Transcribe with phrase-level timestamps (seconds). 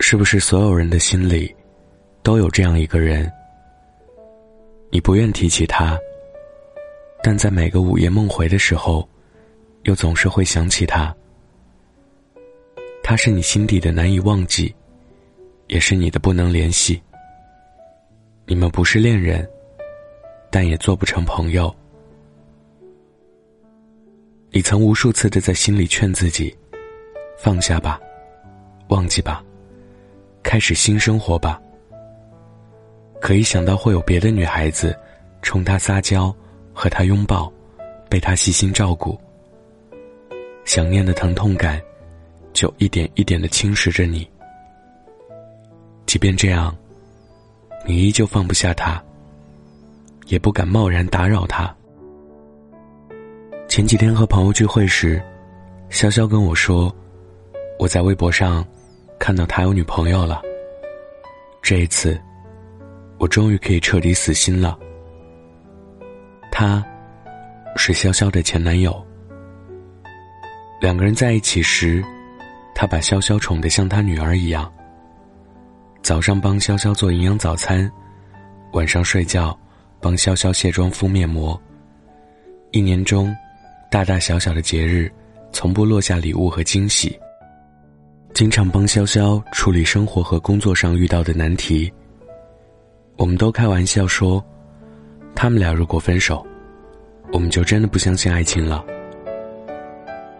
[0.00, 1.54] 是不是所有人的心里，
[2.22, 3.30] 都有这样一个人？
[4.90, 5.98] 你不愿提起他，
[7.22, 9.06] 但在每个午夜梦回的时候，
[9.82, 11.14] 又总是会想起他。
[13.02, 14.74] 他是你心底的难以忘记，
[15.66, 17.02] 也是你的不能联系。
[18.46, 19.46] 你们不是恋人，
[20.50, 21.74] 但也做不成朋友。
[24.50, 26.56] 你曾无数次的在心里劝自己：
[27.36, 28.00] 放下吧，
[28.88, 29.44] 忘记吧。
[30.48, 31.60] 开始新生活吧。
[33.20, 34.98] 可一想到会有别的女孩子
[35.42, 36.34] 冲他撒娇，
[36.72, 37.52] 和他拥抱，
[38.08, 39.20] 被他细心照顾，
[40.64, 41.78] 想念的疼痛感
[42.54, 44.26] 就一点一点的侵蚀着你。
[46.06, 46.74] 即便这样，
[47.84, 49.04] 你依旧放不下他，
[50.28, 51.70] 也不敢贸然打扰他。
[53.68, 55.22] 前几天和朋友聚会时，
[55.90, 56.90] 潇潇跟我说，
[57.78, 58.66] 我在微博上。
[59.18, 60.42] 看到他有女朋友了。
[61.60, 62.20] 这一次，
[63.18, 64.78] 我终于可以彻底死心了。
[66.50, 66.84] 他，
[67.76, 69.04] 是潇潇的前男友。
[70.80, 72.02] 两个人在一起时，
[72.74, 74.72] 他把潇潇宠得像他女儿一样。
[76.02, 77.90] 早上帮潇潇做营养早餐，
[78.72, 79.56] 晚上睡觉
[80.00, 81.60] 帮潇潇卸妆敷面膜。
[82.70, 83.34] 一年中，
[83.90, 85.12] 大大小小的节日，
[85.52, 87.18] 从不落下礼物和惊喜。
[88.38, 91.92] 经常帮潇潇处理生活和工作上遇到的难题。
[93.16, 94.40] 我们都开玩笑说，
[95.34, 96.46] 他们俩如果分手，
[97.32, 98.84] 我们就真的不相信爱情了。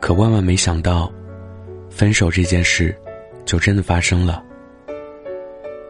[0.01, 1.13] 可万万没想到，
[1.91, 2.97] 分手这件事，
[3.45, 4.45] 就真的发生了。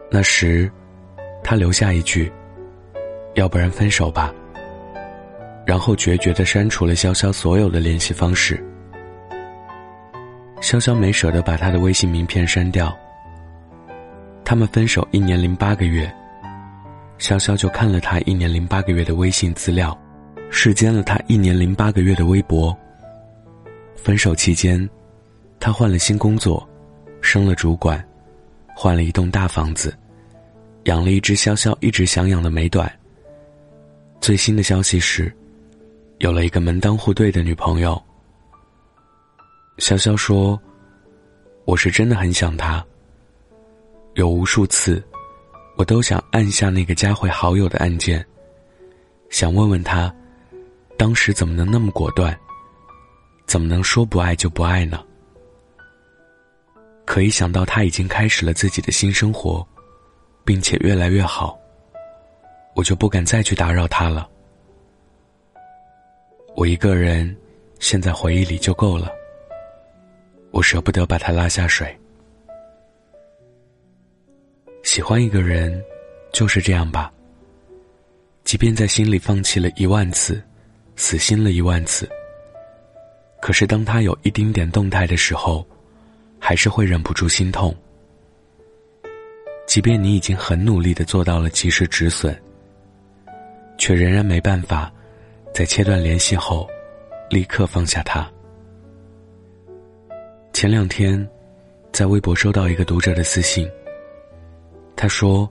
[0.09, 0.67] 那时，
[1.43, 2.31] 他留下一句
[3.37, 4.33] ：“要不然分手吧。”
[5.63, 8.65] 然后决绝的删除了潇潇所有的联系方式。
[10.69, 12.95] 潇潇没舍得把他的微信名片删掉。
[14.45, 16.05] 他们分手一年零八个月，
[17.17, 19.99] 潇潇就看了他一年零八个月的微信资料，
[20.51, 22.77] 视奸了他一年零八个月的微博。
[23.95, 24.87] 分手期间，
[25.59, 26.69] 他换了新工作，
[27.19, 28.07] 升了主管，
[28.75, 29.97] 换了一栋大房子，
[30.83, 32.87] 养了一只潇潇一直想养的美短。
[34.21, 35.35] 最新的消息是，
[36.19, 37.99] 有了一个门当户对的女朋友。
[39.79, 40.61] 潇潇说
[41.63, 42.85] ：“我是真的很想他。
[44.15, 45.01] 有无数次，
[45.77, 48.23] 我都想按下那个加回好友的按键，
[49.29, 50.13] 想问问他，
[50.97, 52.37] 当时怎么能那么果断？
[53.47, 55.01] 怎么能说不爱就不爱呢？
[57.05, 59.65] 可一想到他已经开始了自己的新生活，
[60.43, 61.57] 并且越来越好，
[62.75, 64.29] 我就不敢再去打扰他了。
[66.53, 67.33] 我一个人，
[67.79, 69.09] 陷在回忆里就够了。”
[70.51, 71.95] 我舍不得把他拉下水。
[74.83, 75.83] 喜欢一个人，
[76.33, 77.11] 就是这样吧。
[78.43, 80.41] 即便在心里放弃了一万次，
[80.95, 82.09] 死心了一万次，
[83.41, 85.65] 可是当他有一丁点动态的时候，
[86.39, 87.75] 还是会忍不住心痛。
[89.67, 92.35] 即便你已经很努力的做到了及时止损，
[93.77, 94.91] 却仍然没办法，
[95.53, 96.67] 在切断联系后，
[97.29, 98.27] 立刻放下他。
[100.51, 101.27] 前两天，
[101.93, 103.69] 在微博收到一个读者的私信。
[104.95, 105.49] 他说：“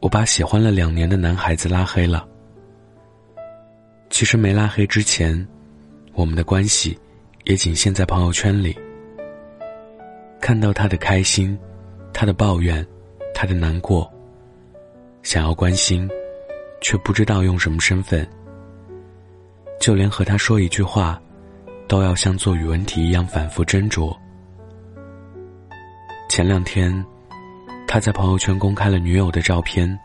[0.00, 2.26] 我把喜欢了两年的男孩子拉黑了。
[4.10, 5.46] 其实没拉黑之前，
[6.12, 6.98] 我们的关系
[7.44, 8.76] 也仅限在朋友圈里。
[10.40, 11.56] 看到他的开心，
[12.12, 12.84] 他的抱怨，
[13.32, 14.12] 他的难过，
[15.22, 16.08] 想要关心，
[16.80, 18.28] 却不知道用什么身份。
[19.78, 21.20] 就连和他说一句话。”
[21.86, 24.16] 都要像做语文题一样反复斟酌。
[26.28, 27.04] 前两天，
[27.86, 29.98] 他在朋友圈公开了女友的照片。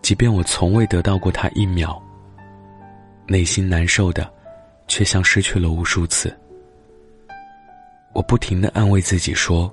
[0.00, 2.00] 即便我从未得到过他一秒，
[3.26, 4.28] 内心难受的，
[4.88, 6.36] 却像失去了无数次。
[8.12, 9.72] 我不停的安慰自己说，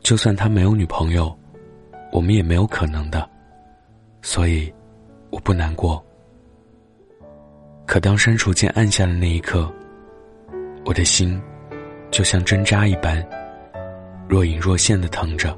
[0.00, 1.36] 就算他没有女朋友，
[2.10, 3.28] 我们也没有可能的，
[4.22, 4.72] 所以，
[5.30, 6.04] 我不难过。
[7.92, 9.70] 可当删除键按下的那一刻，
[10.86, 11.38] 我的心
[12.10, 13.22] 就像针扎一般，
[14.26, 15.54] 若隐若现的疼着。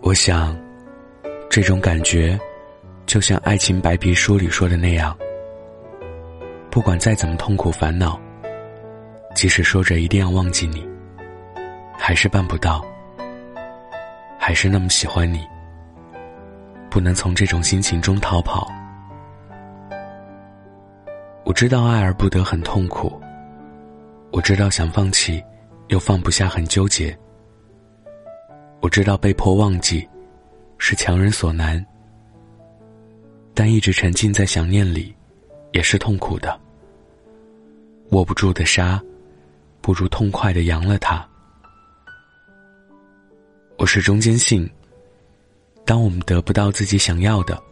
[0.00, 0.58] 我想，
[1.50, 2.40] 这种感觉，
[3.04, 5.14] 就像《爱情白皮书》里说的那样：
[6.70, 8.18] 不管再怎么痛苦烦恼，
[9.34, 10.82] 即使说着一定要忘记你，
[11.98, 12.82] 还是办不到。
[14.38, 15.46] 还是那么喜欢你，
[16.88, 18.66] 不能从这种心情中逃跑。
[21.44, 23.20] 我知道爱而不得很痛苦，
[24.32, 25.42] 我知道想放弃，
[25.88, 27.16] 又放不下很纠结。
[28.80, 30.08] 我知道被迫忘记
[30.78, 31.84] 是强人所难，
[33.52, 35.14] 但一直沉浸在想念里
[35.72, 36.58] 也是痛苦的。
[38.10, 39.00] 握不住的沙，
[39.80, 41.26] 不如痛快的扬了它。
[43.76, 44.68] 我始终坚信，
[45.84, 47.62] 当我们得不到自己想要的，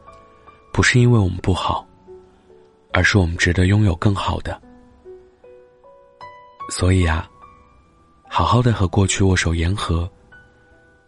[0.73, 1.87] 不是因为我们不好，
[2.93, 4.61] 而是我们值得拥有更好的。
[6.71, 7.29] 所以啊，
[8.29, 10.11] 好好的和过去握手言和。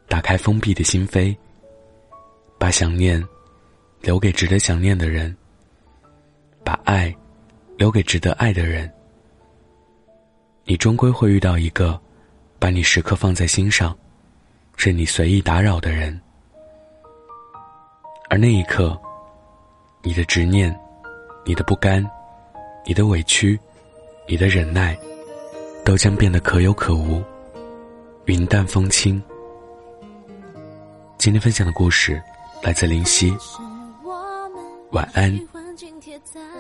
[0.06, 1.34] 打开封闭的心扉，
[2.58, 3.26] 把想念
[4.02, 5.34] 留给值得想念的人，
[6.62, 7.12] 把爱
[7.78, 8.88] 留给值得爱的人。
[10.64, 11.98] 你终归会遇到一个
[12.58, 13.96] 把你时刻放在心上、
[14.76, 16.20] 任你随意打扰的人，
[18.28, 18.96] 而那一刻，
[20.02, 20.78] 你的执念、
[21.46, 22.02] 你的不甘、
[22.87, 23.58] 你的委屈、
[24.26, 24.96] 你的忍耐，
[25.85, 27.23] 都将变得可有可无，
[28.25, 29.23] 云淡风轻。
[31.19, 32.20] 今天分享的故事
[32.62, 33.37] 来自林夕。
[34.93, 35.38] 晚安，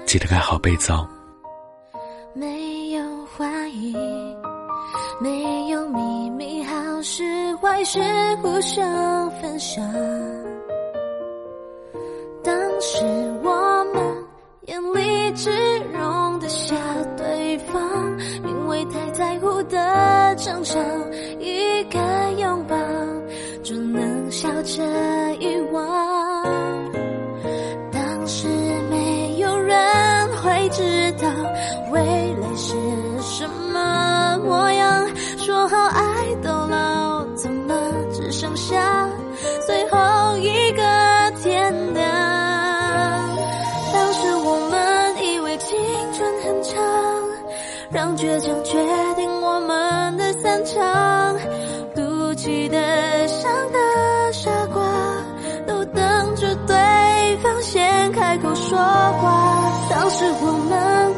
[0.04, 0.92] 记得盖好被子。
[2.34, 3.94] 没有怀疑，
[5.18, 8.00] 没有秘密，好事坏事
[8.42, 9.82] 互相分享。
[19.16, 20.78] 在乎的争吵，
[21.38, 21.98] 一个
[22.38, 22.76] 拥抱。
[23.62, 24.82] 就能笑着
[25.40, 26.92] 遗忘。
[27.90, 28.46] 当时
[28.90, 29.78] 没有人
[30.36, 31.26] 会知道
[31.90, 32.74] 未来是
[33.22, 35.08] 什么模样。
[35.38, 37.74] 说好爱到老，怎么
[38.12, 39.08] 只剩下
[39.66, 40.82] 最后一个
[41.42, 42.04] 天亮？
[43.94, 45.78] 当时我们以为青
[46.12, 46.82] 春很长，
[47.90, 48.62] 让倔强
[58.74, 60.74] 说话，当时我们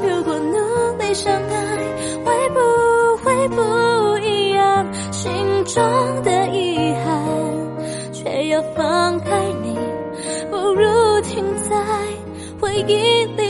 [0.06, 1.43] 如果努力相爱，
[2.23, 2.61] 会不
[3.25, 4.87] 会不一样？
[5.11, 5.32] 心
[5.64, 5.82] 中
[6.23, 9.75] 的遗憾，却要放开你，
[10.50, 11.75] 不如停在
[12.61, 13.46] 回忆里。